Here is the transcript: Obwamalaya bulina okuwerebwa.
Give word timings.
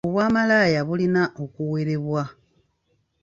Obwamalaya 0.07 0.81
bulina 0.87 1.23
okuwerebwa. 1.43 2.23